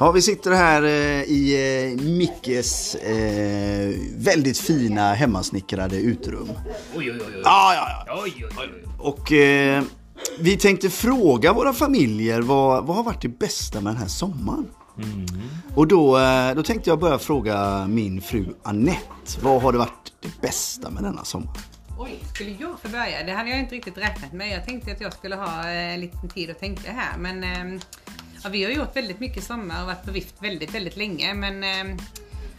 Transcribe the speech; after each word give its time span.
Ja, 0.00 0.10
vi 0.10 0.22
sitter 0.22 0.50
här 0.50 0.82
eh, 0.82 1.22
i 1.22 1.92
eh, 1.96 2.02
Mickes 2.02 2.94
eh, 2.94 3.94
väldigt 4.16 4.58
fina 4.58 5.14
hemmasnickrade 5.14 5.96
uterum. 5.96 6.48
Oj, 6.96 7.10
oj, 7.10 7.10
oj. 7.12 7.20
oj. 7.26 7.40
Ja, 7.44 7.74
ja, 7.74 8.04
ja. 8.06 8.22
Oj, 8.22 8.32
oj, 8.36 8.50
oj. 8.58 8.84
Och 8.98 9.32
eh, 9.32 9.82
vi 10.38 10.56
tänkte 10.56 10.90
fråga 10.90 11.52
våra 11.52 11.72
familjer 11.72 12.40
vad, 12.40 12.86
vad 12.86 12.96
har 12.96 13.02
varit 13.02 13.22
det 13.22 13.38
bästa 13.38 13.80
med 13.80 13.92
den 13.92 14.00
här 14.00 14.08
sommaren? 14.08 14.66
Och 15.74 15.88
då, 15.88 16.18
då 16.56 16.62
tänkte 16.62 16.90
jag 16.90 16.98
börja 16.98 17.18
fråga 17.18 17.86
min 17.86 18.20
fru 18.20 18.46
Annette. 18.62 19.40
Vad 19.42 19.62
har 19.62 19.72
det 19.72 19.78
varit 19.78 20.12
det 20.22 20.40
bästa 20.40 20.90
med 20.90 21.02
denna 21.02 21.24
sommar? 21.24 21.56
Oj, 21.98 22.18
skulle 22.34 22.50
jag 22.50 22.80
få 22.80 22.88
börja? 22.88 23.24
Det 23.26 23.32
hade 23.32 23.50
jag 23.50 23.58
inte 23.58 23.74
riktigt 23.74 23.98
räknat 23.98 24.32
med. 24.32 24.50
Jag 24.50 24.64
tänkte 24.64 24.92
att 24.92 25.00
jag 25.00 25.12
skulle 25.12 25.34
ha 25.34 25.70
eh, 25.70 25.98
lite 25.98 26.28
tid 26.34 26.50
att 26.50 26.60
tänka 26.60 26.92
här. 26.92 27.18
Men 27.18 27.44
eh, 27.44 27.80
ja, 28.44 28.48
vi 28.50 28.64
har 28.64 28.70
gjort 28.70 28.96
väldigt 28.96 29.20
mycket 29.20 29.44
sommar 29.44 29.80
och 29.80 29.86
varit 29.86 30.04
på 30.04 30.10
vift 30.10 30.34
väldigt, 30.42 30.74
väldigt 30.74 30.96
länge. 30.96 31.34
Men 31.34 31.64
eh, 31.64 31.96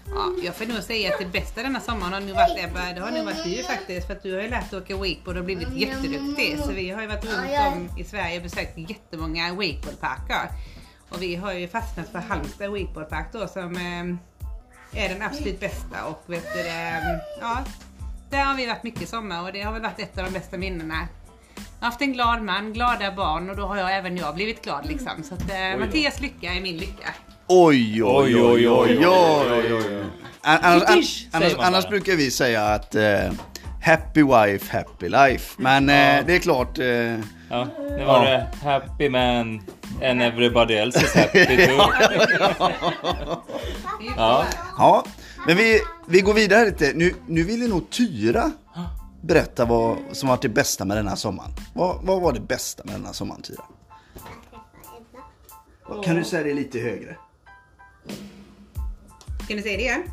ja, 0.08 0.34
jag 0.44 0.56
får 0.56 0.66
nog 0.66 0.84
säga 0.84 1.14
att 1.14 1.20
det 1.20 1.26
bästa 1.26 1.64
denna 1.64 1.80
sommaren 1.80 2.14
har 2.14 2.20
nog 2.20 2.36
varit 2.36 2.64
Ebba. 2.64 2.94
Det 2.94 3.02
har 3.02 3.12
nog 3.12 3.26
varit 3.26 3.44
du 3.44 3.64
faktiskt. 3.64 4.08
För 4.08 4.14
att 4.14 4.24
du 4.24 4.34
har 4.34 4.42
ju 4.42 4.50
lärt 4.50 4.72
dig 4.72 4.80
åka 4.80 4.98
wakeboard 4.98 5.38
och 5.38 5.46
blivit 5.46 5.74
jätteduktig. 5.74 6.60
Så 6.60 6.72
vi 6.72 6.90
har 6.90 7.02
ju 7.02 7.08
varit 7.08 7.26
runt 7.26 7.52
om 7.68 8.00
i 8.00 8.04
Sverige 8.04 8.38
och 8.38 8.44
besökt 8.44 8.78
jättemånga 8.78 9.54
wakeboardparker. 9.54 10.50
Och 11.10 11.22
vi 11.22 11.36
har 11.36 11.54
ju 11.54 11.68
fastnat 11.68 12.10
för 12.12 12.20
Halmstad 12.20 12.72
wakeboardpark 12.72 13.34
då 13.34 13.48
som 13.48 13.76
eh, 13.76 15.04
är 15.04 15.10
den 15.10 15.22
absolut 15.22 15.60
bästa. 15.60 16.06
Och 16.06 16.24
vet 16.26 16.54
du, 16.54 16.64
det, 16.64 17.20
ja, 17.42 17.66
där 18.30 18.44
har 18.44 18.56
vi 18.56 18.66
varit 18.66 18.84
mycket 18.84 19.10
sommar 19.10 19.44
och 19.44 19.54
det 19.54 19.62
har 19.62 19.74
väl 19.74 19.82
varit 19.82 20.00
ett 20.00 20.18
av 20.18 20.26
de 20.26 20.32
bästa 20.32 20.58
minnena. 20.58 21.08
Har 21.82 21.86
haft 21.88 22.02
en 22.02 22.14
glad 22.14 22.42
man, 22.44 22.74
glada 22.74 23.12
barn 23.12 23.50
och 23.50 23.56
då 23.56 23.66
har 23.66 23.78
jag 23.78 23.98
även 23.98 24.18
jag 24.18 24.36
blivit 24.36 24.64
glad 24.64 24.86
liksom. 24.86 25.24
Så 25.24 25.34
att 25.34 25.42
eh, 25.52 25.80
Mattias 25.80 26.22
lycka 26.22 26.54
är 26.54 26.62
min 26.62 26.78
lycka. 26.78 27.08
Oj, 27.48 28.04
oj, 28.04 28.36
oj, 28.42 28.70
oj, 28.70 29.08
oj, 29.08 29.74
oj. 29.74 30.04
Annars, 30.42 31.88
brukar 31.90 32.14
vi 32.16 32.32
säga 32.32 32.64
att 32.66 32.96
eh, 32.96 33.32
happy 33.84 34.24
wife, 34.24 34.78
happy 34.78 35.10
life. 35.10 35.56
Men 35.58 35.90
eh, 35.90 36.26
det 36.26 36.36
är 36.36 36.40
klart. 36.40 36.78
Eh, 36.80 36.86
Ja, 37.54 37.68
nu 37.98 38.06
var 38.06 38.26
Ja. 38.26 38.32
det 38.32 38.48
happy 38.70 39.10
man 39.10 39.62
and 40.04 40.22
everybody 40.22 40.74
else 40.74 41.06
is 41.06 41.16
happy 41.16 41.46
too. 41.68 41.78
Ja. 44.18 44.46
ja, 44.78 45.06
men 45.48 45.58
vi, 45.58 45.80
vi 46.08 46.22
går 46.22 46.34
vidare 46.34 46.66
lite. 46.66 46.92
Nu, 46.96 47.14
nu 47.28 47.44
ville 47.44 47.68
nog 47.68 47.90
Tyra 47.90 48.52
berätta 49.22 49.66
vad 49.66 49.98
som 50.12 50.30
varit 50.30 50.42
det 50.42 50.50
bästa 50.50 50.86
med 50.86 50.98
denna 50.98 51.16
sommaren. 51.16 51.52
Vad, 51.74 52.00
vad 52.04 52.22
var 52.22 52.34
det 52.34 52.40
bästa 52.40 52.84
med 52.86 52.96
denna 52.96 53.14
sommaren, 53.14 53.42
Tyra? 53.42 53.64
Kan 56.04 56.16
du 56.16 56.24
säga 56.24 56.44
det 56.44 56.54
lite 56.54 56.80
högre? 56.80 57.18
Kan 59.48 59.58
du 59.58 59.62
säga 59.62 59.78
det 59.78 59.84
igen? 59.84 60.04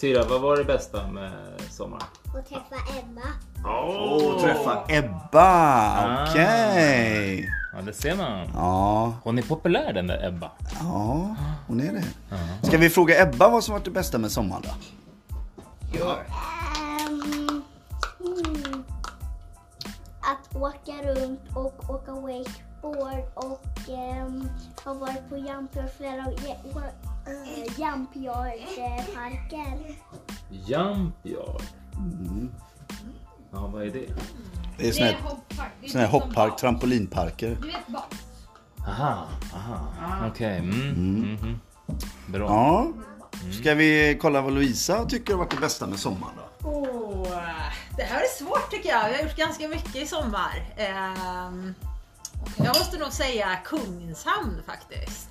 Tyra, 0.00 0.24
vad 0.24 0.40
var 0.40 0.56
det 0.56 0.64
bästa 0.64 1.10
med 1.10 1.32
sommaren? 1.70 2.06
och 2.38 2.48
träffa 2.48 2.98
Ebba. 2.98 3.22
Åh, 3.64 4.40
träffa 4.40 4.84
Ebba! 4.88 6.24
Okej. 6.30 7.57
Ja, 7.78 7.84
det 7.84 7.92
ser 7.92 8.16
man. 8.16 8.48
Ja, 8.54 9.14
Hon 9.22 9.38
är 9.38 9.42
populär 9.42 9.92
den 9.92 10.06
där 10.06 10.28
Ebba. 10.28 10.50
ja, 10.80 11.36
hon 11.66 11.80
är 11.80 11.92
det. 11.92 12.04
Ska 12.66 12.78
vi 12.78 12.90
fråga 12.90 13.22
Ebba 13.22 13.48
vad 13.48 13.64
som 13.64 13.72
varit 13.72 13.84
det 13.84 13.90
bästa 13.90 14.18
med 14.18 14.32
sommaren 14.32 14.62
då? 14.62 14.68
Ehm, 15.98 17.62
hmm, 18.18 18.84
att 20.20 20.56
åka 20.56 20.92
runt 21.02 21.40
och 21.54 21.90
åka 21.90 22.12
wakeboard 22.12 23.24
och 23.34 23.66
um, 23.88 24.48
har 24.84 24.94
varit 24.94 25.28
på 25.28 25.36
Jumpyard 25.36 25.90
flera 25.96 26.26
uh, 26.26 26.34
Jumpyard-parker. 27.78 29.96
Jumpyard. 30.50 31.62
Ja, 33.52 33.66
vad 33.66 33.82
är 33.82 33.90
det? 33.90 34.06
Det 34.78 34.88
är 34.88 34.92
sån 34.92 35.04
här, 35.04 35.16
sån 35.86 36.00
här 36.00 36.08
hopppark, 36.08 36.56
trampolinparker. 36.56 37.58
Aha, 38.88 39.26
aha. 39.54 40.26
Okej. 40.30 40.58
Mm. 40.58 41.38
mhm. 41.40 41.60
Bra. 42.26 42.46
Ja. 42.46 42.88
Ska 43.60 43.74
vi 43.74 44.18
kolla 44.20 44.40
vad 44.40 44.52
Louisa 44.52 45.04
tycker 45.04 45.32
har 45.32 45.38
varit 45.38 45.50
det 45.50 45.60
bästa 45.60 45.86
med 45.86 45.98
sommaren 45.98 46.32
då? 46.36 46.68
Åh, 46.68 47.28
det 47.96 48.02
här 48.02 48.20
är 48.20 48.44
svårt 48.44 48.70
tycker 48.70 48.88
jag. 48.88 49.08
Vi 49.08 49.14
har 49.14 49.22
gjort 49.22 49.36
ganska 49.36 49.68
mycket 49.68 49.96
i 49.96 50.06
sommar. 50.06 50.74
Ehm, 50.76 51.74
jag 52.56 52.66
måste 52.66 52.98
nog 52.98 53.12
säga 53.12 53.56
Kungshamn 53.64 54.62
faktiskt. 54.66 55.28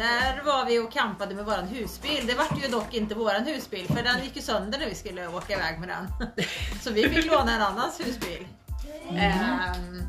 Där 0.00 0.42
var 0.44 0.64
vi 0.64 0.78
och 0.78 0.92
campade 0.92 1.34
med 1.34 1.44
våran 1.44 1.68
husbil. 1.68 2.26
Det 2.26 2.34
vart 2.34 2.64
ju 2.64 2.68
dock 2.68 2.94
inte 2.94 3.14
våran 3.14 3.46
husbil 3.46 3.86
för 3.86 4.02
den 4.02 4.24
gick 4.24 4.36
ju 4.36 4.42
sönder 4.42 4.78
när 4.78 4.86
vi 4.86 4.94
skulle 4.94 5.28
åka 5.28 5.52
iväg 5.52 5.80
med 5.80 5.88
den. 5.88 6.34
Så 6.82 6.90
vi 6.92 7.08
fick 7.08 7.26
låna 7.26 7.52
en 7.54 7.62
annans 7.62 8.00
husbil. 8.00 8.46
Ehm, 9.10 10.02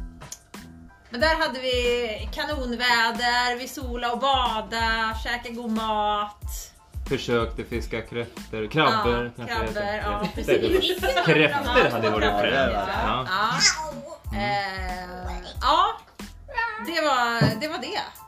men 1.09 1.21
där 1.21 1.35
hade 1.35 1.59
vi 1.59 2.29
kanonväder, 2.33 3.59
vi 3.59 3.67
sola 3.67 4.11
och 4.11 4.19
bada, 4.19 5.15
käka 5.23 5.49
god 5.49 5.71
mat. 5.71 6.73
Försökte 7.09 7.63
fiska 7.63 8.01
kräftor, 8.01 8.67
krabbor 8.71 9.31
Ja, 9.35 9.45
krabbor, 9.45 9.83
ja, 9.83 10.27
precis. 10.35 11.01
Kräftor 11.25 11.89
hade 11.91 12.09
varit 12.09 12.41
fränt. 12.41 12.73
ja. 12.73 12.87
Ja. 13.05 13.27
Ja. 13.29 14.37
Eh, 14.37 15.43
ja, 15.61 15.97
det 16.85 17.01
var, 17.01 17.59
det 17.61 17.67
var 17.67 17.77
det. 17.77 18.20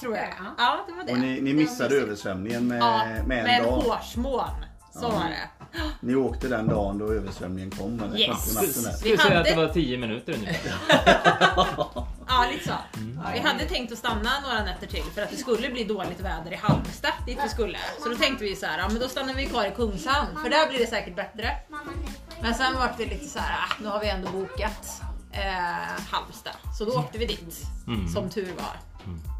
Tror 0.00 0.16
jag. 0.16 0.28
Ja, 0.58 0.84
det 0.88 0.92
var 0.92 1.04
det. 1.04 1.12
Och 1.12 1.18
ni, 1.18 1.40
ni 1.40 1.54
missade 1.54 1.94
översvämningen 1.96 2.66
med, 2.68 2.80
ja, 2.82 3.04
med 3.06 3.26
med 3.26 3.38
en 3.44 3.46
en 3.50 3.62
dag. 3.64 3.70
hårsmån. 3.70 4.50
Så 4.92 5.00
var 5.10 5.24
det. 5.24 5.78
Ni 6.00 6.14
åkte 6.14 6.48
den 6.48 6.68
dagen 6.68 6.98
då 6.98 7.12
översvämningen 7.12 7.70
kom. 7.70 8.00
Eller 8.02 8.18
Yes. 8.18 8.54
natten 8.54 8.82
där. 8.82 8.92
Skulle 8.92 9.18
säga 9.18 9.38
att 9.40 9.44
det 9.46 9.54
var 9.56 9.68
10 9.68 9.98
minuter 9.98 10.34
ungefär. 10.34 10.72
Ja, 12.28 12.46
lite 12.52 12.64
så. 12.64 12.74
Vi 13.34 13.38
hade 13.38 13.64
tänkt 13.64 13.92
att 13.92 13.98
stanna 13.98 14.30
några 14.42 14.64
nätter 14.64 14.86
till 14.86 15.02
för 15.14 15.22
att 15.22 15.30
det 15.30 15.36
skulle 15.36 15.70
bli 15.70 15.84
dåligt 15.84 16.20
väder 16.20 16.52
i 16.52 16.56
Halmstad 16.56 17.12
dit 17.26 17.38
vi 17.44 17.48
skulle. 17.48 17.78
Så 18.02 18.08
då 18.08 18.14
tänkte 18.16 18.44
vi 18.44 18.56
så 18.56 18.66
här, 18.66 18.78
ja 18.78 18.88
men 18.88 19.00
då 19.00 19.08
stannar 19.08 19.34
vi 19.34 19.46
kvar 19.46 19.64
i 19.64 19.70
Kungshamn 19.76 20.28
för 20.42 20.50
där 20.50 20.68
blir 20.68 20.78
det 20.78 20.86
säkert 20.86 21.16
bättre. 21.16 21.56
Men 22.42 22.54
sen 22.54 22.74
var 22.74 22.92
det 22.98 23.04
lite 23.06 23.28
så 23.28 23.38
här, 23.38 23.58
ah, 23.58 23.72
nu 23.82 23.88
har 23.88 24.00
vi 24.00 24.08
ändå 24.08 24.30
bokat 24.30 25.02
eh, 25.32 26.02
Halmstad. 26.10 26.52
Så 26.78 26.84
då 26.84 26.92
åkte 26.92 27.18
vi 27.18 27.26
dit, 27.26 27.54
som 28.14 28.30
tur 28.30 28.52
var. 28.56 28.64
Eh, 28.64 29.39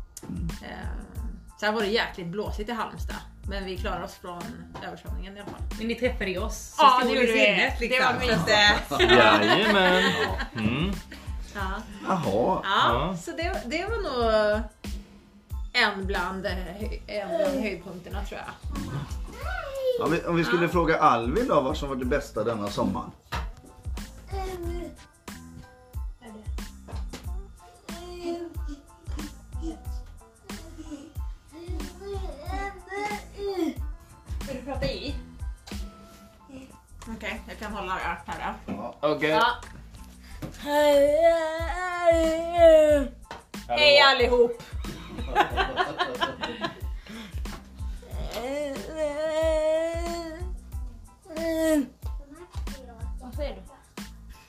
sen 1.61 1.75
var 1.75 1.81
det 1.81 1.87
jäkligt 1.87 2.27
blåsigt 2.27 2.69
i 2.69 2.73
Halmstad. 2.73 3.17
Men 3.49 3.65
vi 3.65 3.77
klarade 3.77 4.05
oss 4.05 4.15
från 4.15 4.43
översvämningen 4.87 5.37
i 5.37 5.41
alla 5.41 5.51
fall. 5.51 5.61
Men 5.79 5.87
ni 5.87 5.95
träffade 5.95 6.31
ju 6.31 6.39
oss. 6.39 6.75
Så 6.77 6.83
Ja, 6.83 7.01
det 7.05 7.09
gjorde 7.09 7.21
vi. 7.27 7.33
sinnet, 7.33 7.75
Det 7.79 7.89
liksom. 7.89 8.07
var 8.21 8.97
att, 8.97 9.01
eh, 9.01 9.17
Jajamän. 9.17 10.03
Mm. 10.59 10.93
Ja. 11.55 11.61
Jaha. 12.09 12.23
Ja, 12.25 12.61
Ja. 12.65 13.17
så 13.23 13.31
det, 13.31 13.63
det 13.67 13.85
var 13.85 14.03
nog 14.55 14.63
en 15.73 16.07
bland, 16.07 16.47
eh, 16.47 16.83
en 17.07 17.29
bland 17.29 17.61
höjdpunkterna 17.61 18.25
tror 18.25 18.41
jag. 18.41 20.07
Om 20.07 20.13
vi, 20.13 20.23
om 20.27 20.37
vi 20.37 20.45
skulle 20.45 20.69
fråga 20.69 20.99
Alvin 20.99 21.49
då 21.49 21.61
vad 21.61 21.77
som 21.77 21.89
var 21.89 21.97
det 21.97 22.05
bästa 22.05 22.45
denna 22.45 22.69
sommaren? 22.69 23.11
Okej. 39.21 39.31
Ja. 39.31 39.61
Hej 43.69 44.01
allihop! 44.01 44.63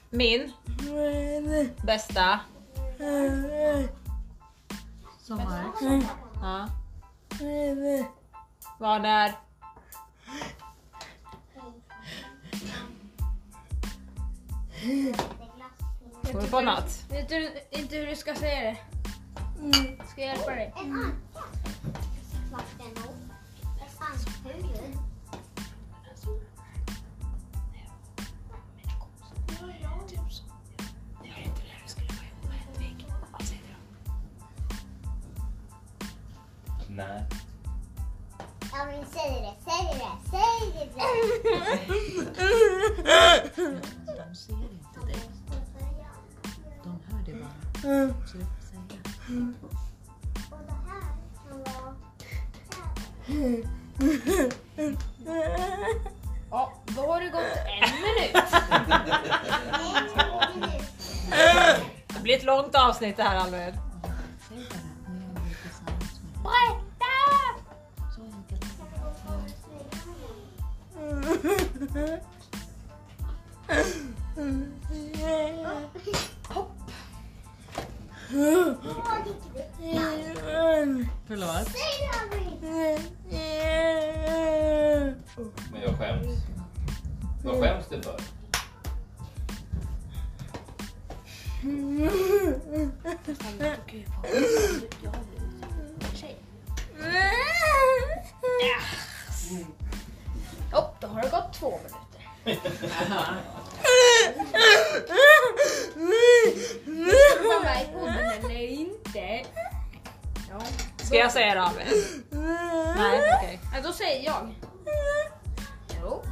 Min 0.09 0.53
bästa 1.83 2.39
sommar. 5.19 5.63
Ja. 6.41 6.69
Var 8.79 8.99
där. 8.99 9.50
Får 14.81 16.41
vi 16.41 16.47
godnatt? 16.47 17.05
Vet 17.09 17.29
du 17.29 17.51
inte 17.71 17.95
hur 17.95 18.07
du 18.07 18.15
ska 18.15 18.35
säga 18.35 18.61
det? 18.61 18.77
Mm. 19.59 19.99
Ska 20.07 20.21
jag 20.21 20.35
hjälpa 20.35 20.51
dig? 20.51 20.73
Mm. 20.77 20.91
mm. 20.91 21.11
Nej. 36.87 37.23
Ja 38.71 38.85
men 38.85 39.05
säg 39.05 39.41
det, 39.41 39.53
säg 39.65 39.85
det, 39.99 40.13
säg 40.31 40.71
det! 43.63 43.91
De 44.31 44.35
ser 44.35 44.53
inte 44.53 44.99
dig. 45.05 45.29
De 46.83 46.99
hör 47.11 47.23
dig 47.25 47.35
bara. 47.35 47.49
Så 48.27 48.37
du 48.37 48.43
får 48.45 48.61
säga. 48.61 48.81
Vara... 50.49 50.65
Ja, 56.49 56.73
då 56.85 57.01
har 57.01 57.21
det 57.21 57.29
gått 57.29 57.43
en 57.43 58.01
minut. 58.01 58.35
Det 62.07 62.19
blir 62.23 62.37
ett 62.37 62.43
långt 62.43 62.75
avsnitt 62.75 63.17
det 63.17 63.23
här 63.23 63.35
Alfred. 63.35 63.77
Säg 71.93 72.21
Förlåt. 81.27 81.67
Men 85.71 85.81
jag 85.81 85.97
skäms. 85.97 86.27
Vad 87.43 87.59
skäms 87.59 87.85
du 87.89 88.01
för? 88.01 88.19
Ja, 100.71 100.93
då 100.99 101.07
har 101.07 101.21
det 101.21 101.29
gått 101.29 101.53
två 101.53 101.79
minuter. 102.45 102.67
Ska 104.91 104.99
du 107.41 107.47
vara 107.47 107.63
med 107.63 107.83
i 107.83 107.85
podden 107.93 108.51
eller 108.51 108.67
inte? 108.67 109.41
Ja. 110.49 110.59
Ska 110.97 111.15
jag 111.15 111.31
säga 111.31 111.55
det 111.55 111.61
Alfred? 111.61 111.87
Nej, 112.97 113.21
okej. 113.37 113.59
Ja, 113.73 113.81
då 113.83 113.93
säger 113.93 114.25
jag. 114.25 114.55
Jo. 116.01 116.23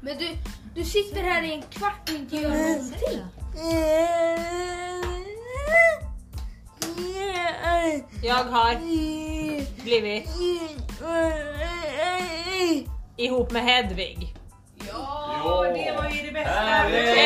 Men 0.00 0.18
du, 0.18 0.28
du 0.74 0.84
sitter 0.84 1.22
här 1.22 1.42
i 1.42 1.52
en 1.52 1.62
kvart 1.62 2.08
och 2.10 2.14
inte 2.14 2.36
gör 2.36 2.50
någonting. 2.50 3.24
Jag 8.22 8.44
har 8.44 8.74
blivit 9.82 10.28
ihop 13.16 13.50
med 13.50 13.62
Hedvig. 13.62 14.34
Ja, 15.44 15.62
det 15.62 15.92
var 15.96 16.10
ju 16.10 16.26
det 16.26 16.32
bästa. 16.32 16.50
Härligt! 16.50 17.16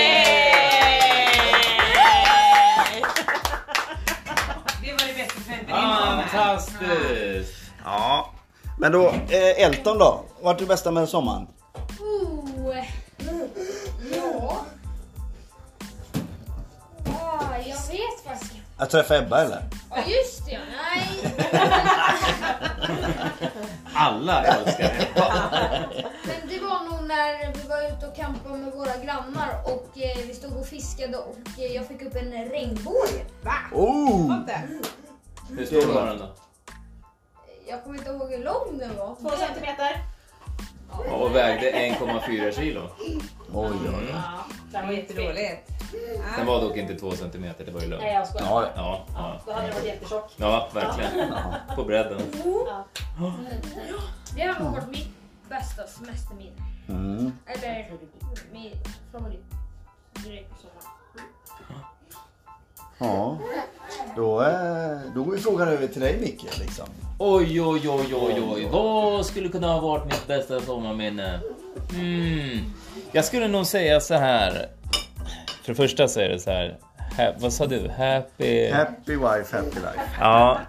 Det 4.82 4.92
var 4.92 5.06
det 5.08 5.14
bästa 5.16 5.40
som 5.40 5.52
hände 5.52 5.70
sommar. 5.72 6.26
Fantastiskt! 6.32 7.54
Ja. 7.84 8.30
Men 8.78 8.92
då, 8.92 9.08
eh, 9.08 9.62
Elton 9.64 9.98
då? 9.98 10.24
Vart 10.42 10.58
det 10.58 10.66
bästa 10.66 10.90
med 10.90 11.08
sommaren? 11.08 11.46
Oh. 12.00 12.74
Ja. 14.16 14.64
Ah, 17.06 17.56
jag 17.58 17.76
vet 17.76 18.24
faktiskt. 18.26 18.52
Att 18.76 18.90
träffa 18.90 19.16
Ebba 19.18 19.40
eller? 19.42 19.62
Ja 19.90 19.96
just 20.06 20.46
det, 20.46 20.58
nej. 20.58 21.34
Alla 23.94 24.44
älskar 24.44 24.82
det. 24.82 25.08
Men 26.24 26.48
det 26.48 26.58
var 26.60 26.84
nog 26.90 27.01
när 27.16 27.52
vi 27.52 27.68
var 27.68 27.82
ute 27.88 28.06
och 28.06 28.16
campade 28.16 28.58
med 28.58 28.72
våra 28.72 28.96
grannar 29.04 29.60
och 29.64 29.98
eh, 29.98 30.16
vi 30.26 30.34
stod 30.34 30.56
och 30.56 30.66
fiskade 30.66 31.16
och 31.18 31.36
eh, 31.58 31.64
jag 31.76 31.86
fick 31.86 32.02
upp 32.02 32.16
en 32.16 32.32
regnbåge. 32.32 33.24
Oh! 33.72 34.28
Tomte. 34.28 34.60
Hur 35.50 35.66
stor 35.66 35.94
var 35.94 36.06
den 36.06 36.18
då? 36.18 36.28
Jag 37.68 37.82
kommer 37.84 37.98
inte 37.98 38.10
ihåg 38.10 38.30
hur 38.30 38.44
lång 38.44 38.78
den 38.78 38.96
var. 38.96 39.16
Två 39.20 39.30
centimeter. 39.30 40.04
Och 41.12 41.36
vägde 41.36 41.72
1,4 41.72 42.52
kilo. 42.52 42.88
Oj, 43.54 43.70
oj. 43.84 44.14
Ja, 44.72 44.80
Det 44.80 44.86
var 44.86 45.24
dåligt. 45.26 45.68
Den 46.36 46.46
var 46.46 46.60
dock 46.60 46.76
inte 46.76 46.94
2 46.94 47.12
centimeter, 47.12 47.64
det 47.64 47.70
var 47.72 47.80
ju 47.80 47.86
lugnt. 47.86 48.02
Nej 48.04 48.14
jag 48.14 48.26
skojar. 48.28 48.46
Ja, 48.46 48.68
Ja, 48.76 49.06
ja. 49.14 49.40
Då 49.46 49.52
hade 49.52 49.66
den 49.66 49.74
varit 49.74 49.86
jättetjock. 49.86 50.32
ja 50.36 50.68
verkligen. 50.74 51.34
På 51.76 51.84
bredden. 51.84 52.20
Det 54.36 54.42
har 54.42 54.64
nog 54.64 54.72
varit 54.72 54.88
mitt 54.88 55.21
bästa 55.52 55.86
semesterminne. 55.86 56.62
mm. 56.88 57.32
Eller 57.46 57.90
min 58.52 58.72
favorit. 59.12 59.44
Direkt 60.24 60.50
i 60.52 60.62
sommar. 60.62 61.86
Ja. 62.98 63.38
Då, 64.16 64.42
eh, 64.42 64.98
då 65.14 65.22
går 65.24 65.32
vi 65.32 65.38
frågan 65.38 65.68
över 65.68 65.86
till 65.86 66.00
dig 66.00 66.20
Micke 66.20 66.58
liksom. 66.58 66.86
Oj, 67.18 67.62
oj, 67.62 67.88
oj, 67.88 68.14
oj, 68.14 68.42
oj. 68.52 68.68
Vad 68.72 69.26
skulle 69.26 69.48
kunna 69.48 69.66
ha 69.72 69.80
varit 69.80 70.04
mitt 70.04 70.26
bästa 70.26 70.60
sommarminne? 70.60 71.40
Hmm. 71.90 72.72
Jag 73.12 73.24
skulle 73.24 73.48
nog 73.48 73.66
säga 73.66 74.00
så 74.00 74.14
här. 74.14 74.68
För 75.62 75.72
det 75.72 75.74
första 75.74 76.08
så 76.08 76.20
är 76.20 76.28
det 76.28 76.38
så 76.38 76.50
här. 76.50 76.78
Ha, 77.16 77.32
vad 77.38 77.52
sa 77.52 77.66
du? 77.66 77.88
Happy... 77.88 78.70
Happy 78.70 79.16
wife, 79.16 79.56
happy 79.56 79.74
life. 79.80 80.00
Ja. 80.20 80.60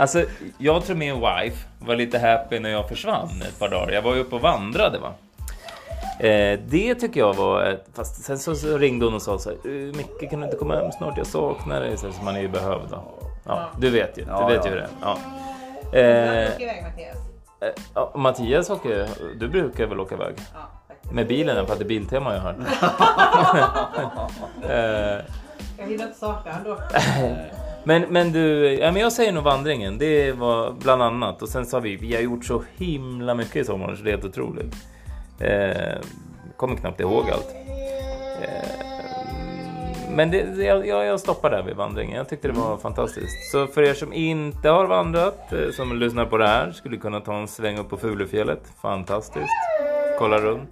Alltså, 0.00 0.24
jag 0.58 0.84
tror 0.84 0.96
min 0.96 1.14
wife 1.20 1.66
var 1.78 1.96
lite 1.96 2.18
happy 2.18 2.58
när 2.58 2.70
jag 2.70 2.88
försvann 2.88 3.42
ett 3.48 3.58
par 3.58 3.68
dagar. 3.68 3.92
Jag 3.92 4.02
var 4.02 4.14
ju 4.14 4.20
uppe 4.20 4.34
och 4.34 4.40
vandrade 4.40 4.98
va. 4.98 5.12
Eh, 6.26 6.58
det 6.68 6.94
tycker 6.94 7.20
jag 7.20 7.34
var, 7.34 7.62
ett- 7.64 7.86
fast 7.94 8.24
sen 8.24 8.38
så, 8.38 8.54
så 8.54 8.78
ringde 8.78 9.04
hon 9.04 9.14
och 9.14 9.22
sa 9.22 9.38
så 9.38 9.50
här, 9.50 9.56
"Eh, 9.64 9.96
Micke 9.96 10.30
kan 10.30 10.40
du 10.40 10.44
inte 10.44 10.56
komma 10.56 10.74
hem 10.76 10.92
snart, 10.92 11.16
jag 11.18 11.26
saknar 11.26 11.80
dig. 11.80 11.96
Så 11.96 12.06
man 12.24 12.36
är 12.36 12.40
ju 12.40 12.48
behövd 12.48 12.90
då. 12.90 13.02
Ja, 13.46 13.68
du 13.78 13.90
vet 13.90 14.18
ju, 14.18 14.24
du 14.24 14.30
Ja, 14.30 14.46
vet 14.48 14.64
ja. 14.64 14.70
ju 14.70 14.70
hur 14.70 14.76
det 14.76 14.82
är. 14.82 14.88
Ja. 15.02 15.16
Eh, 15.98 16.52
åker 16.54 16.62
iväg 16.62 16.82
Mattias. 16.82 17.16
eh, 17.60 17.68
ja, 17.94 18.12
Mattias 18.14 18.70
åker, 18.70 19.08
du 19.40 19.48
brukar 19.48 19.86
väl 19.86 20.00
åka 20.00 20.14
iväg? 20.14 20.34
Ja, 20.36 20.60
faktiskt. 20.88 21.14
Med 21.14 21.26
bilen, 21.28 21.66
för 21.66 21.72
att 21.72 21.78
det 21.78 21.84
är 21.84 21.88
Biltema 21.88 22.34
jag 22.34 22.40
har 22.40 22.50
eh, 24.62 25.24
Jag 25.78 25.86
hinner 25.86 26.04
inte 26.04 26.16
starta 26.16 26.50
ändå. 26.50 26.78
Men, 27.84 28.02
men 28.02 28.32
du, 28.32 28.74
ja, 28.74 28.92
men 28.92 29.02
jag 29.02 29.12
säger 29.12 29.32
nog 29.32 29.44
vandringen. 29.44 29.98
Det 29.98 30.32
var 30.32 30.72
bland 30.72 31.02
annat. 31.02 31.42
Och 31.42 31.48
sen 31.48 31.66
sa 31.66 31.80
vi, 31.80 31.96
vi 31.96 32.14
har 32.14 32.22
gjort 32.22 32.44
så 32.44 32.62
himla 32.76 33.34
mycket 33.34 33.56
i 33.56 33.64
sommar 33.64 33.94
så 33.94 34.02
det 34.02 34.10
är 34.10 34.12
helt 34.12 34.24
otroligt. 34.24 34.74
Eh, 35.40 35.98
kommer 36.56 36.76
knappt 36.76 37.00
ihåg 37.00 37.30
allt. 37.30 37.54
Eh, 38.42 38.86
men 40.10 40.30
det, 40.30 40.38
jag, 40.64 40.86
jag 40.86 41.20
stoppar 41.20 41.50
där 41.50 41.62
vid 41.62 41.76
vandringen. 41.76 42.16
Jag 42.16 42.28
tyckte 42.28 42.48
det 42.48 42.54
var 42.54 42.76
fantastiskt. 42.76 43.50
Så 43.52 43.66
för 43.66 43.82
er 43.82 43.94
som 43.94 44.12
inte 44.12 44.68
har 44.68 44.86
vandrat, 44.86 45.52
eh, 45.52 45.70
som 45.72 45.98
lyssnar 45.98 46.26
på 46.26 46.36
det 46.36 46.46
här, 46.46 46.72
skulle 46.72 46.96
kunna 46.96 47.20
ta 47.20 47.38
en 47.38 47.48
sväng 47.48 47.78
upp 47.78 47.88
på 47.88 47.96
Fulufjället. 47.96 48.62
Fantastiskt. 48.82 49.50
Kolla 50.18 50.38
runt. 50.38 50.70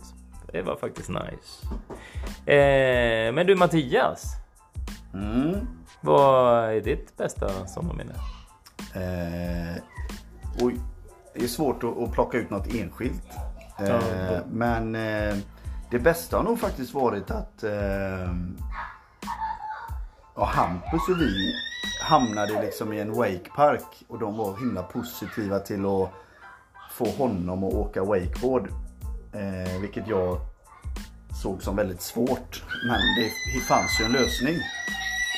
Det 0.53 0.62
var 0.62 0.77
faktiskt 0.77 1.09
nice. 1.09 1.67
Eh, 2.53 3.33
men 3.33 3.47
du 3.47 3.57
Mattias, 3.57 4.25
Mm. 5.15 5.57
Vad 6.00 6.64
är 6.71 6.81
ditt 6.81 7.17
bästa 7.17 7.67
sommarminne? 7.67 8.14
Eh, 8.95 9.83
oj, 10.61 10.81
det 11.35 11.45
är 11.45 11.49
svårt 11.49 11.85
att, 11.85 11.99
att 11.99 12.12
plocka 12.12 12.38
ut 12.38 12.50
något 12.50 12.75
enskilt. 12.75 13.28
Eh, 13.78 13.88
Ja. 13.88 14.00
Men 14.50 14.95
eh, 14.95 15.37
det 15.90 15.99
bästa 15.99 16.37
har 16.37 16.45
nog 16.45 16.61
faktiskt 16.61 16.95
varit 16.95 17.31
att 17.31 17.62
eh, 17.64 18.35
ja, 20.37 20.45
Hampus 20.45 21.09
och 21.09 21.21
vi 21.21 21.55
hamnade 22.02 22.62
liksom 22.62 22.93
i 22.93 23.00
en 23.00 23.12
wakepark 23.12 24.05
och 24.09 24.19
de 24.19 24.37
var 24.37 24.57
himla 24.57 24.83
positiva 24.83 25.59
till 25.59 25.87
att 25.87 26.11
få 26.90 27.11
honom 27.11 27.64
att 27.64 27.75
åka 27.75 28.05
wakeboard. 28.05 28.69
Eh, 29.33 29.81
vilket 29.81 30.09
jag 30.09 30.40
såg 31.43 31.62
som 31.62 31.76
väldigt 31.76 32.02
svårt. 32.02 32.64
Men 32.87 33.00
det, 33.17 33.31
det 33.55 33.61
fanns 33.61 34.00
ju 34.00 34.05
en 34.05 34.12
lösning. 34.12 34.57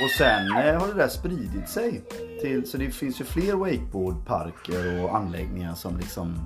Och 0.03 0.11
sen 0.11 0.47
eh, 0.57 0.81
har 0.81 0.87
det 0.87 0.95
där 0.95 1.09
spridit 1.09 1.69
sig. 1.69 2.03
Till, 2.41 2.71
så 2.71 2.77
det 2.77 2.91
finns 2.91 3.21
ju 3.21 3.25
fler 3.25 3.55
wakeboardparker 3.55 5.05
och 5.05 5.17
anläggningar 5.17 5.75
som 5.75 5.97
liksom 5.97 6.39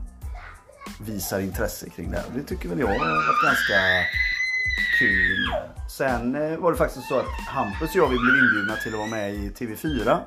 visar 1.01 1.41
intresse 1.41 1.91
kring 1.91 2.11
det 2.11 2.17
här. 2.17 2.27
Och 2.27 2.33
Det 2.35 2.43
tycker 2.43 2.69
väl 2.69 2.81
jag 2.81 2.87
har 2.87 2.95
varit 2.95 3.45
ganska 3.45 3.75
kul. 4.99 5.55
Sen 5.91 6.35
eh, 6.35 6.59
var 6.59 6.73
det 6.73 6.79
faktiskt 6.79 7.09
så 7.09 7.19
att 7.19 7.27
Hampus 7.49 7.91
och 7.91 7.97
jag 7.97 8.09
vi 8.09 8.19
blev 8.19 8.35
inbjudna 8.35 8.77
till 8.77 8.93
att 8.93 8.99
vara 8.99 9.11
med 9.11 9.35
i 9.35 9.51
TV4. 9.51 10.19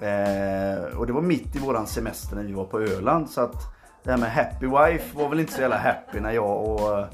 Eh, 0.00 0.98
och 0.98 1.06
det 1.06 1.12
var 1.12 1.22
mitt 1.22 1.56
i 1.56 1.58
våran 1.58 1.86
semester 1.86 2.36
när 2.36 2.42
vi 2.42 2.52
var 2.52 2.64
på 2.64 2.80
Öland. 2.80 3.30
Så 3.30 3.40
att 3.40 3.74
det 4.04 4.10
här 4.10 4.18
med 4.18 4.32
happy 4.32 4.66
wife 4.66 5.16
var 5.16 5.28
väl 5.28 5.40
inte 5.40 5.52
så 5.52 5.60
jävla 5.60 5.78
happy 5.78 6.20
när 6.20 6.32
jag 6.32 6.64
och 6.64 6.98
eh, 6.98 7.06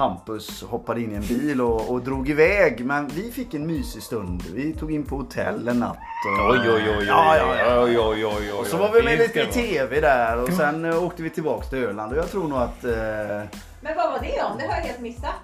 Hampus 0.00 0.62
hoppade 0.62 1.00
in 1.00 1.12
i 1.12 1.14
en 1.14 1.22
bil 1.26 1.60
och, 1.60 1.90
och 1.90 2.02
drog 2.02 2.28
iväg. 2.28 2.84
Men 2.84 3.08
vi 3.08 3.30
fick 3.32 3.54
en 3.54 3.66
mysig 3.66 4.02
stund. 4.02 4.42
Vi 4.54 4.72
tog 4.72 4.92
in 4.92 5.04
på 5.04 5.16
hotell 5.16 5.68
en 5.68 5.78
natt. 5.78 5.96
Och, 6.40 6.50
Oj, 6.50 6.58
oj, 6.64 6.70
oj, 6.74 6.96
oj, 6.98 7.04
Ja, 7.06 7.36
ja, 7.36 7.54
ja. 7.58 7.82
oj, 7.82 7.98
oj, 7.98 8.26
oj, 8.26 8.34
oj. 8.42 8.52
Och 8.52 8.66
så 8.66 8.76
var 8.76 8.92
vi 8.92 9.02
med 9.02 9.18
lite 9.18 9.40
i. 9.40 9.46
TV 9.46 10.00
där 10.00 10.42
och 10.42 10.48
sen 10.52 10.84
eh, 10.84 11.04
åkte 11.04 11.22
vi 11.22 11.30
tillbaks 11.30 11.68
till 11.70 11.78
Öland 11.78 12.12
och 12.12 12.18
jag 12.18 12.30
tror 12.30 12.48
nog 12.48 12.58
att... 12.58 12.84
Eh, 12.84 12.90
Men 13.80 13.96
vad 13.96 14.10
var 14.10 14.18
det 14.22 14.42
om? 14.42 14.58
Det 14.58 14.66
har 14.66 14.74
jag 14.74 14.82
helt 14.84 15.00
missat. 15.00 15.34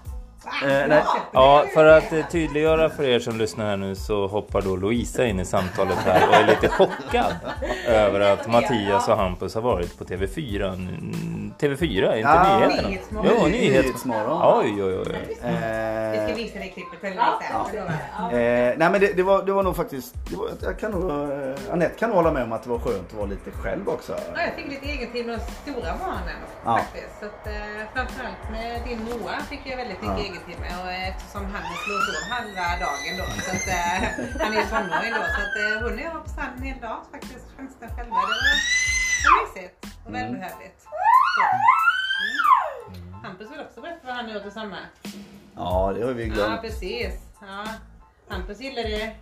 eh, 0.62 0.68
nej, 0.88 1.02
Ja, 1.32 1.64
för 1.74 1.84
att 1.84 2.12
eh, 2.12 2.26
tydliggöra 2.30 2.90
för 2.90 3.02
er 3.04 3.18
som 3.20 3.38
lyssnar 3.38 3.66
här 3.66 3.76
nu 3.76 3.94
så 3.94 4.26
hoppar 4.26 4.62
då 4.62 4.76
Louisa 4.76 5.26
in 5.26 5.40
i 5.40 5.44
samtalet 5.44 5.98
här 5.98 6.28
och 6.28 6.34
är 6.34 6.46
lite 6.46 6.68
chockad 6.68 7.32
över 7.88 8.20
att 8.20 8.50
Mattias 8.50 9.08
och 9.08 9.16
Hampus 9.16 9.54
har 9.54 9.62
varit 9.62 9.98
på 9.98 10.04
TV4. 10.04 10.88
Mm, 11.62 11.76
TV4, 11.76 12.16
inte 12.16 12.28
Ja, 12.28 12.58
nyheterna? 12.58 12.88
Nyhetsmorgon. 12.88 13.32
Jo, 13.40 13.46
nyhets... 13.46 13.86
Nyhetsmorgon. 13.86 14.40
Oj, 14.60 14.84
oj, 14.84 14.98
oj. 14.98 15.26
Vi 15.28 15.34
ska 15.34 15.46
eh, 15.46 16.36
visa 16.36 16.58
det 16.58 16.68
klippet 16.68 17.00
själva 17.00 17.24
sen. 17.40 17.86
Eh, 17.86 18.74
nej 18.80 18.90
men 18.92 19.00
det, 19.00 19.12
det, 19.16 19.22
var, 19.22 19.42
det 19.42 19.52
var 19.52 19.62
nog 19.62 19.76
faktiskt, 19.76 20.14
det 20.30 20.36
var, 20.36 20.48
jag 20.62 20.78
kan 20.78 20.90
nog, 20.90 21.04
eh, 21.10 21.72
Anette 21.72 21.94
kan 21.98 22.08
nog 22.10 22.16
hålla 22.16 22.32
med 22.32 22.42
om 22.42 22.52
att 22.52 22.62
det 22.62 22.70
var 22.70 22.78
skönt 22.78 23.08
att 23.10 23.14
vara 23.22 23.26
lite 23.26 23.50
själv 23.50 23.88
också. 23.88 24.12
Ja, 24.34 24.40
jag 24.46 24.54
fick 24.54 24.68
lite 24.74 24.86
egen 24.86 25.12
tid 25.12 25.26
med 25.26 25.34
de 25.38 25.42
stora 25.62 25.92
barnen 26.04 26.38
Ja. 26.64 26.76
faktiskt. 26.78 27.14
Så 27.20 27.26
att, 27.30 27.42
eh, 27.46 27.80
framförallt 27.94 28.44
med 28.56 28.70
din 28.88 29.00
Moa 29.08 29.36
fick 29.50 29.62
jag 29.70 29.76
väldigt 29.76 30.00
mycket 30.02 30.18
Ja. 30.18 30.24
egen 30.28 30.42
tid 30.48 30.58
med. 30.64 30.72
Och 30.82 30.90
eh, 30.92 31.08
eftersom 31.10 31.42
han 31.54 31.62
slår 31.82 32.02
av 32.20 32.24
halva 32.34 32.66
dagen 32.84 33.12
då. 33.20 33.24
Så 33.46 33.50
att, 33.56 33.66
eh, 33.78 33.98
han 34.42 34.50
är 34.54 34.58
ju 34.62 34.66
tonåring 34.72 35.12
då. 35.18 35.22
Så 35.36 35.40
att, 35.46 35.54
eh, 35.62 35.74
hon 35.82 35.92
och 35.98 36.04
jag 36.06 36.12
var 36.16 36.22
på 36.26 36.30
stranden 36.34 36.58
en 36.60 36.66
hel 36.70 36.78
dag 36.88 36.98
faktiskt. 37.14 37.44
Chansade 37.56 37.88
själva. 37.94 38.14
Det 38.20 38.26
var, 38.30 38.36
det 38.42 39.26
var 39.28 39.36
mysigt 39.40 39.76
och 40.06 40.12
välbehövligt. 40.16 40.78
Så. 40.84 40.88
Mm. 41.40 43.14
Hampus 43.24 43.50
vill 43.50 43.60
också 43.60 43.80
berätta 43.80 44.06
vad 44.06 44.14
han 44.16 44.28
gör 44.28 44.40
till 44.40 44.50
sommar. 44.52 44.86
Ja 45.56 45.92
det 45.96 46.04
har 46.04 46.12
vi 46.12 46.26
Ja, 46.28 46.34
glömt. 46.34 46.60
precis. 46.62 47.12
Ja. 47.40 47.64
Hampus 48.28 48.60
gillade... 48.60 49.16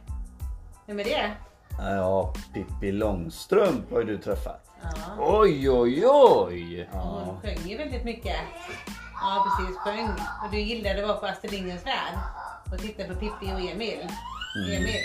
Vem 0.87 1.01
är 1.01 1.05
det? 1.05 1.31
Ja, 1.79 2.35
Pippi 2.55 2.93
Långstrump 2.93 3.91
har 3.91 3.99
ju 4.01 4.07
du 4.07 4.19
träffat. 4.19 4.71
Ja. 4.83 4.89
Oj, 5.19 5.71
oj, 5.71 6.07
oj. 6.07 6.89
Hon 6.93 7.41
sjöng 7.41 7.59
ju 7.69 7.77
väldigt 7.77 8.05
mycket. 8.05 8.37
Ja 9.21 9.47
precis, 9.59 9.77
sjöng. 9.77 10.09
Och 10.45 10.51
du 10.51 10.59
gillade 10.61 11.01
att 11.03 11.09
vara 11.09 11.19
på 11.19 11.27
Astrid 11.27 11.53
Lindgrens 11.53 11.87
Värld 11.87 12.19
och 12.73 12.79
titta 12.79 13.05
på 13.05 13.15
Pippi 13.15 13.47
och 13.55 13.61
Emil. 13.61 14.09
Emil. 14.77 15.01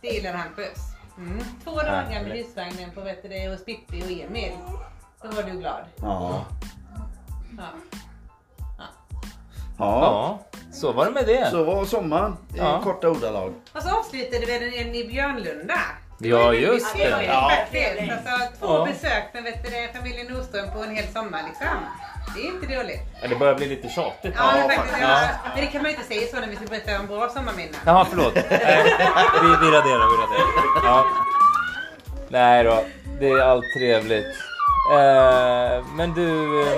Det 0.00 0.08
gillade 0.08 0.38
Hampus. 0.38 0.78
Mm. 1.18 1.44
Två 1.64 1.70
dagar 1.76 2.22
med 2.22 2.32
husvagnen 2.36 2.90
på 2.94 3.00
vet 3.00 3.22
du, 3.22 3.28
det, 3.28 3.48
hos 3.48 3.64
Pippi 3.64 4.02
och 4.02 4.24
Emil. 4.28 4.52
Då 5.24 5.30
var 5.36 5.42
du 5.42 5.50
glad. 5.58 5.84
Ja. 6.02 6.44
Ja. 7.58 7.64
Ja. 8.78 8.84
Ja, 9.78 10.38
så 10.72 10.92
var 10.92 11.04
det 11.04 11.10
med 11.10 11.26
det. 11.26 11.50
Så 11.50 11.64
var 11.64 11.84
sommaren 11.84 12.36
i 12.54 12.58
Ja. 12.58 12.80
korta 12.84 13.08
ordalag. 13.08 13.52
Och 13.72 13.82
så 13.82 13.96
avslutade 13.98 14.46
vi 14.46 14.58
den 14.58 14.72
en 14.88 14.94
i 14.94 15.04
Björnlunda. 15.08 15.74
Ja, 16.18 16.52
just 16.52 16.96
Det 16.96 17.10
var 17.10 17.18
det. 17.18 17.24
Ja. 17.24 17.50
faktiskt. 17.50 18.12
Alltså, 18.12 18.58
två 18.60 18.66
Ja. 18.78 18.84
besök 18.84 19.24
med 19.34 19.42
vet 19.42 19.64
du, 19.64 19.70
det, 19.70 19.92
familjen 19.98 20.26
Nordström 20.26 20.70
på 20.72 20.78
en 20.82 20.96
hel 20.96 21.06
sommar 21.12 21.42
liksom. 21.48 21.76
Det 22.34 22.40
är 22.40 22.46
inte 22.46 22.66
dåligt. 22.76 23.00
Ja, 23.22 23.28
det 23.28 23.36
börjar 23.36 23.54
bli 23.54 23.66
lite 23.68 23.88
tjatigt. 23.88 24.34
Ja, 24.36 24.52
men, 24.52 24.60
Ja, 24.60 24.68
faktiskt, 24.76 25.00
ja. 25.00 25.18
men 25.54 25.64
det 25.64 25.66
kan 25.70 25.82
man 25.82 25.90
ju 25.90 25.96
inte 25.96 26.08
säga 26.08 26.28
så 26.30 26.40
när 26.40 26.46
vi 26.48 26.56
ska 26.56 26.64
berätta 26.66 27.00
om 27.00 27.06
bra 27.06 27.28
sommarminnen. 27.28 27.74
Jaha, 27.86 28.06
förlåt. 28.10 28.34
Nej, 28.34 28.44
vi, 29.42 29.48
vi 29.48 29.66
raderar, 29.76 30.06
vi 30.12 30.16
raderar. 30.22 30.84
Ja. 30.84 31.04
Nej 32.28 32.64
då, 32.64 32.84
det 33.20 33.28
är 33.30 33.40
allt 33.40 33.64
trevligt. 33.78 34.26
Eh, 34.92 35.84
men 35.96 36.14
du, 36.14 36.28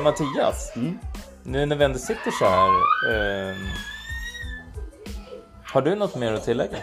Mattias. 0.04 0.72
Mm. 0.76 0.98
Nu 1.42 1.66
när 1.66 1.76
vi 1.76 1.84
ändå 1.84 1.98
sitter 1.98 2.30
så 2.30 2.44
här. 2.44 2.68
Eh, 3.10 3.56
har 5.64 5.82
du 5.82 5.94
något 5.94 6.16
mer 6.16 6.32
att 6.32 6.44
tillägga? 6.44 6.76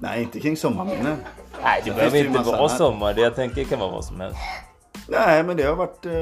Nej, 0.00 0.22
inte 0.22 0.40
kring 0.40 0.56
sommarminnen. 0.56 1.16
Nej, 1.62 1.78
det 1.78 1.84
finns 1.84 1.96
behöver 1.96 2.18
det 2.18 2.26
inte 2.26 2.38
vara 2.42 2.68
sommar. 2.68 3.14
Det 3.14 3.20
jag 3.20 3.34
tänker 3.34 3.64
kan 3.64 3.78
vara 3.78 3.90
vad 3.90 4.04
som 4.04 4.20
helst. 4.20 4.38
Nej, 5.08 5.42
men 5.42 5.56
det 5.56 5.62
har 5.62 5.74
varit, 5.76 6.06
eh, 6.06 6.12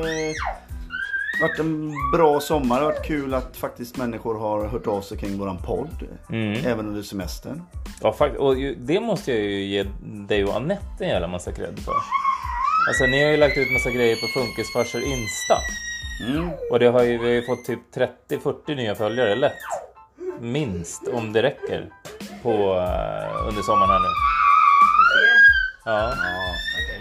varit 1.42 1.58
en 1.60 1.92
bra 2.14 2.40
sommar. 2.40 2.78
Det 2.80 2.84
har 2.86 2.92
varit 2.92 3.06
kul 3.06 3.34
att 3.34 3.56
faktiskt 3.56 3.96
människor 3.96 4.38
har 4.38 4.66
hört 4.68 4.86
av 4.86 5.00
sig 5.00 5.18
kring 5.18 5.38
våran 5.38 5.58
podd. 5.58 6.08
Mm. 6.30 6.66
Även 6.66 6.88
under 6.88 7.02
semestern. 7.02 7.62
Ja, 8.02 8.12
fakt- 8.12 8.36
och 8.36 8.56
det 8.78 9.00
måste 9.00 9.30
jag 9.32 9.40
ju 9.40 9.64
ge 9.64 9.86
dig 10.02 10.44
och 10.44 10.56
Anette 10.56 11.04
en 11.04 11.08
jävla 11.08 11.28
massa 11.28 11.52
cred 11.52 11.78
för. 11.78 11.92
Alltså 12.88 13.06
ni 13.06 13.24
har 13.24 13.30
ju 13.30 13.36
lagt 13.36 13.58
ut 13.58 13.72
massa 13.72 13.90
grejer 13.90 14.16
på 14.16 14.26
Funkisfarsor 14.26 15.02
Insta. 15.02 15.58
Mm. 16.28 16.50
Och 16.70 16.78
det 16.78 16.86
har 16.86 17.02
ju, 17.02 17.18
vi 17.18 17.24
har 17.24 17.32
ju 17.32 17.42
fått 17.42 17.64
typ 17.64 17.80
30-40 18.28 18.74
nya 18.74 18.94
följare 18.94 19.34
lätt. 19.34 19.58
Minst 20.40 21.08
om 21.08 21.32
det 21.32 21.42
räcker. 21.42 21.88
På, 22.42 22.50
eh, 22.50 23.48
under 23.48 23.62
sommaren 23.62 23.90
här 23.90 23.98
nu. 23.98 24.08
Ja, 25.84 26.14
Ja, 26.14 26.14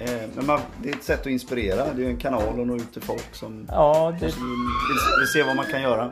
det 0.05 0.12
är, 0.12 0.29
men 0.36 0.45
man, 0.45 0.59
det 0.77 0.89
är 0.89 0.95
ett 0.95 1.03
sätt 1.03 1.19
att 1.19 1.27
inspirera. 1.27 1.93
Det 1.93 2.05
är 2.05 2.09
en 2.09 2.17
kanal 2.17 2.62
att 2.62 2.67
nå 2.67 2.75
ut 2.75 2.93
till 2.93 3.01
folk 3.01 3.36
som 3.36 3.67
ja 3.71 4.13
det, 4.19 4.25
vill, 4.25 4.33
vill 5.19 5.27
se 5.33 5.43
vad 5.43 5.55
man 5.55 5.65
kan 5.65 5.81
göra. 5.81 6.12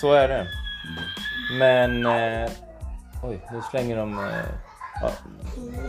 så 0.00 0.12
är 0.12 0.28
det. 0.28 0.46
Men... 1.58 2.06
Eh, 2.06 2.50
oj, 3.22 3.46
nu 3.52 3.60
slänger 3.70 3.96
de... 3.96 4.18
Eh, 4.18 4.71
ja. 5.02 5.10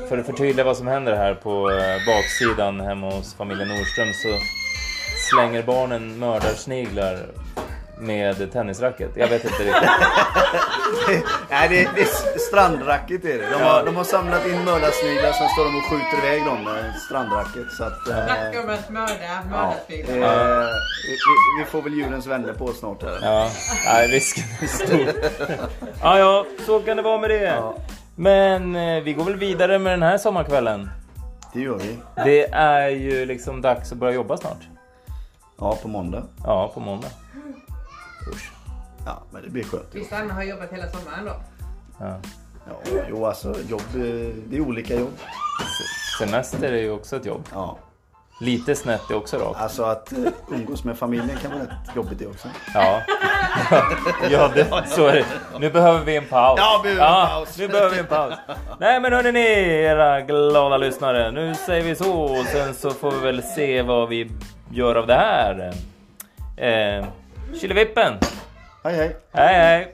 För 0.09 0.17
att 0.17 0.25
förtydliga 0.25 0.65
vad 0.65 0.77
som 0.77 0.87
händer 0.87 1.15
här 1.15 1.33
på 1.35 1.71
eh, 1.71 2.05
baksidan 2.07 2.79
hemma 2.81 3.09
hos 3.11 3.33
familjen 3.35 3.67
Nordström 3.67 4.07
så 4.13 4.39
slänger 5.29 5.63
barnen 5.63 6.19
mördarsniglar 6.19 7.19
med 7.99 8.51
tennisracket. 8.53 9.09
Jag 9.15 9.27
vet 9.27 9.43
inte 9.45 9.63
riktigt. 9.63 9.89
Nej, 11.49 11.69
det, 11.69 11.89
det 11.95 12.01
är 12.01 12.37
strandracket 12.39 13.25
är 13.25 13.37
det. 13.37 13.49
De 13.49 13.61
har, 13.61 13.85
de 13.85 13.95
har 13.95 14.03
samlat 14.03 14.45
in 14.45 14.63
mördarsniglar, 14.65 15.31
sen 15.31 15.49
står 15.49 15.65
de 15.65 15.75
och 15.77 15.83
skjuter 15.83 16.27
iväg 16.27 16.45
dem 16.45 16.63
med 16.63 16.95
strandracket. 17.07 17.71
Så 17.77 17.83
att, 17.83 18.07
eh, 18.09 18.25
Snacka 18.25 18.61
om 18.63 18.69
att 18.69 18.89
mörda, 18.89 19.13
ja, 19.23 19.41
mördarfilm. 19.51 20.23
eh, 20.23 20.29
vi, 21.05 21.11
vi, 21.11 21.63
vi 21.63 21.65
får 21.71 21.81
väl 21.81 21.93
djurens 21.93 22.27
vänner 22.27 22.53
på 22.53 22.73
snart 22.73 23.03
här. 23.03 23.19
Ja, 23.21 23.49
nej, 23.85 24.07
risken 24.07 24.43
är 24.61 24.67
stor. 24.67 25.11
Ja, 26.01 26.19
ja, 26.19 26.45
så 26.65 26.79
kan 26.79 26.97
det 26.97 27.03
vara 27.03 27.17
med 27.17 27.29
det. 27.29 27.43
Ja. 27.43 27.75
Men 28.15 28.75
eh, 28.75 29.03
vi 29.03 29.13
går 29.13 29.23
väl 29.23 29.35
vidare 29.35 29.79
med 29.79 29.93
den 29.93 30.03
här 30.03 30.17
sommarkvällen. 30.17 30.89
Det 31.53 31.59
gör 31.59 31.77
vi. 31.77 31.97
Det 32.15 32.49
är 32.53 32.89
ju 32.89 33.25
liksom 33.25 33.61
dags 33.61 33.91
att 33.91 33.97
börja 33.97 34.13
jobba 34.13 34.37
snart. 34.37 34.67
Ja, 35.59 35.77
på 35.81 35.87
måndag. 35.87 36.23
Ja, 36.43 36.71
på 36.73 36.79
måndag. 36.79 37.07
Usch. 38.33 38.51
Ja, 39.05 39.23
men 39.31 39.41
det 39.43 39.49
blir 39.49 39.63
skönt. 39.63 39.87
Vissa 39.91 40.17
andra 40.17 40.33
har 40.33 40.43
jobbat 40.43 40.71
hela 40.73 40.87
sommaren 40.87 41.25
då. 41.25 41.31
Ja. 41.99 42.19
Ja, 42.67 43.01
jo, 43.09 43.25
alltså 43.25 43.55
jobb, 43.69 43.81
eh, 43.95 44.01
det 44.49 44.55
är 44.57 44.61
olika 44.61 44.99
jobb. 44.99 45.13
Semester 46.19 46.71
är 46.73 46.81
ju 46.81 46.91
också 46.91 47.15
ett 47.15 47.25
jobb. 47.25 47.43
Ja, 47.53 47.77
Lite 48.41 48.75
snett 48.75 49.01
är 49.09 49.15
också 49.15 49.37
rakt. 49.37 49.59
alltså 49.61 49.83
att 49.83 50.11
eh, 50.11 50.17
umgås 50.51 50.83
med 50.83 50.97
familjen 50.97 51.37
kan 51.41 51.51
vara 51.51 51.63
rätt 51.63 51.95
jobbigt 51.95 52.19
det 52.19 52.27
också. 52.27 52.47
Ja, 52.73 53.01
ja 54.31 54.51
det, 54.55 54.67
så 54.87 55.07
är 55.07 55.13
det. 55.13 55.25
Nu 55.59 55.69
behöver 55.69 56.05
vi 56.05 56.15
en 56.17 56.25
paus. 56.25 56.59
Ja, 56.59 56.81
vi 56.83 56.95
behöver 56.95 57.21
en 57.23 57.27
paus. 57.29 57.57
Nu 57.57 57.67
behöver 57.67 57.89
vi 57.89 57.99
en 57.99 58.05
paus. 58.05 58.33
Nej 58.79 58.99
men 58.99 59.13
hörni 59.13 59.31
ni, 59.31 59.39
era 59.83 60.21
glada 60.21 60.77
lyssnare. 60.77 61.31
Nu 61.31 61.55
säger 61.55 61.83
vi 61.83 61.95
så 61.95 62.21
och 62.23 62.45
sen 62.45 62.73
så 62.73 62.91
får 62.91 63.11
vi 63.11 63.19
väl 63.19 63.43
se 63.43 63.81
vad 63.81 64.09
vi 64.09 64.31
gör 64.71 64.95
av 64.95 65.07
det 65.07 65.15
här. 65.15 65.71
Eh, 66.57 67.05
Killevippen! 67.61 68.13
Hej 68.83 68.95
hej! 68.95 69.17
Hej 69.33 69.55
hej! 69.55 69.93